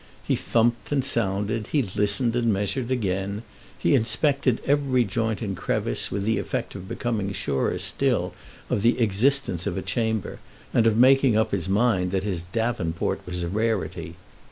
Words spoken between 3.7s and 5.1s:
he inspected every